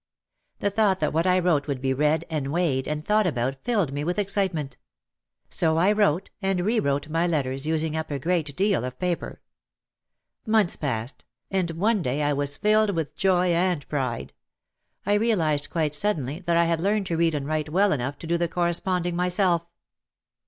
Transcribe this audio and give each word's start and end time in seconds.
The 0.57 0.71
thought 0.71 0.99
that 1.01 1.13
what 1.13 1.27
I 1.27 1.37
wrote 1.37 1.67
would 1.67 1.79
be 1.79 1.93
read 1.93 2.25
and 2.27 2.51
weighed 2.51 2.87
and 2.87 3.05
thought 3.05 3.27
about 3.27 3.63
filled 3.63 3.91
me 3.93 4.03
with 4.03 4.17
excitement. 4.17 4.77
So 5.47 5.77
I 5.77 5.91
wrote 5.91 6.31
and 6.41 6.61
re 6.61 6.79
wrote 6.79 7.07
my 7.07 7.27
letters 7.27 7.67
using 7.67 7.95
up 7.95 8.09
a 8.09 8.17
great 8.17 8.55
deal 8.55 8.83
of 8.83 8.97
paper. 8.97 9.41
Months 10.43 10.75
passed, 10.75 11.23
and 11.51 11.69
one 11.69 12.01
day 12.01 12.23
I 12.23 12.33
was 12.33 12.57
filled 12.57 12.95
with 12.95 13.15
joy 13.15 13.51
and 13.53 13.87
pride. 13.89 14.33
I 15.05 15.13
realised 15.13 15.69
quite 15.69 15.93
suddenly 15.93 16.39
that 16.47 16.57
I 16.57 16.65
had 16.65 16.81
learned 16.81 17.05
to 17.05 17.17
read 17.17 17.35
and 17.35 17.45
write 17.45 17.69
well 17.69 17.91
enough 17.91 18.17
to 18.17 18.25
do 18.25 18.39
the 18.39 18.47
corre 18.47 18.71
sponding 18.73 19.13
myself. 19.15 19.67